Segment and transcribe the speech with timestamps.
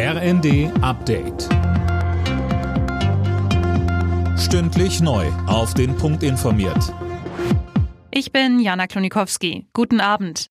[0.00, 1.48] RND Update.
[4.38, 5.26] Stündlich neu.
[5.48, 6.94] Auf den Punkt informiert.
[8.12, 9.66] Ich bin Jana Klonikowski.
[9.72, 10.50] Guten Abend.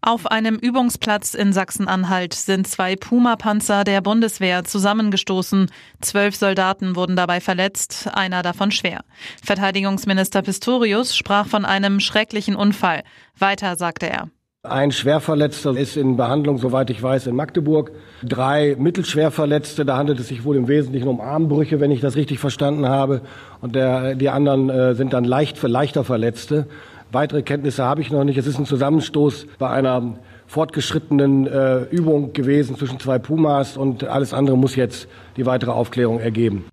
[0.00, 5.70] Auf einem Übungsplatz in Sachsen-Anhalt sind zwei Puma-Panzer der Bundeswehr zusammengestoßen.
[6.00, 9.04] Zwölf Soldaten wurden dabei verletzt, einer davon schwer.
[9.44, 13.02] Verteidigungsminister Pistorius sprach von einem schrecklichen Unfall.
[13.36, 14.30] Weiter sagte er.
[14.68, 17.90] Ein Schwerverletzter ist in Behandlung, soweit ich weiß, in Magdeburg.
[18.22, 22.38] Drei Mittelschwerverletzte, da handelt es sich wohl im Wesentlichen um Armbrüche, wenn ich das richtig
[22.38, 23.22] verstanden habe.
[23.60, 26.68] Und der, die anderen äh, sind dann leicht für leichter Verletzte.
[27.10, 28.38] Weitere Kenntnisse habe ich noch nicht.
[28.38, 30.14] Es ist ein Zusammenstoß bei einer
[30.46, 36.20] fortgeschrittenen äh, Übung gewesen zwischen zwei Pumas und alles andere muss jetzt die weitere Aufklärung
[36.20, 36.66] ergeben.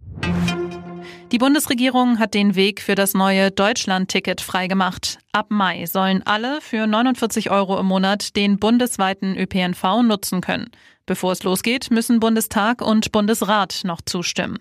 [1.32, 5.20] Die Bundesregierung hat den Weg für das neue Deutschland-Ticket freigemacht.
[5.32, 10.72] Ab Mai sollen alle für 49 Euro im Monat den bundesweiten ÖPNV nutzen können.
[11.06, 14.58] Bevor es losgeht, müssen Bundestag und Bundesrat noch zustimmen.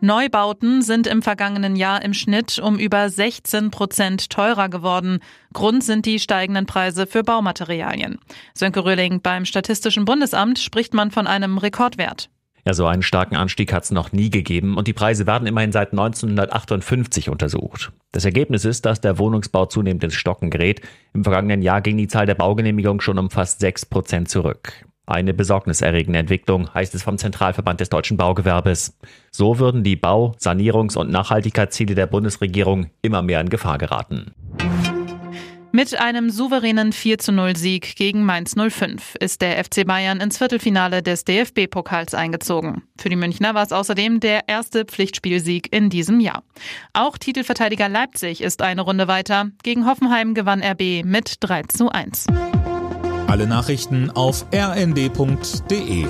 [0.00, 5.18] Neubauten sind im vergangenen Jahr im Schnitt um über 16 Prozent teurer geworden.
[5.52, 8.18] Grund sind die steigenden Preise für Baumaterialien.
[8.54, 12.30] Sönke Röhling, beim Statistischen Bundesamt spricht man von einem Rekordwert.
[12.68, 15.72] Ja, so einen starken Anstieg hat es noch nie gegeben und die Preise werden immerhin
[15.72, 17.92] seit 1958 untersucht.
[18.12, 20.82] Das Ergebnis ist, dass der Wohnungsbau zunehmend ins Stocken gerät.
[21.14, 24.84] Im vergangenen Jahr ging die Zahl der Baugenehmigungen schon um fast 6 Prozent zurück.
[25.06, 28.98] Eine besorgniserregende Entwicklung, heißt es vom Zentralverband des deutschen Baugewerbes.
[29.30, 34.34] So würden die Bau-, Sanierungs- und Nachhaltigkeitsziele der Bundesregierung immer mehr in Gefahr geraten.
[35.78, 40.36] Mit einem souveränen 4 zu 0 Sieg gegen Mainz 05 ist der FC Bayern ins
[40.36, 42.82] Viertelfinale des DFB-Pokals eingezogen.
[42.98, 46.42] Für die Münchner war es außerdem der erste Pflichtspielsieg in diesem Jahr.
[46.94, 49.52] Auch Titelverteidiger Leipzig ist eine Runde weiter.
[49.62, 52.26] Gegen Hoffenheim gewann RB mit 3 zu 1.
[53.28, 56.08] Alle Nachrichten auf rnd.de